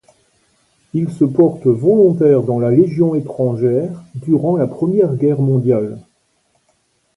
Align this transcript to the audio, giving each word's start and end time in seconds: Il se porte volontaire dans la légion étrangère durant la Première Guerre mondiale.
Il 0.95 1.11
se 1.11 1.23
porte 1.25 1.67
volontaire 1.67 2.41
dans 2.41 2.57
la 2.57 2.71
légion 2.71 3.13
étrangère 3.13 4.01
durant 4.15 4.57
la 4.57 4.65
Première 4.65 5.13
Guerre 5.13 5.41
mondiale. 5.41 5.99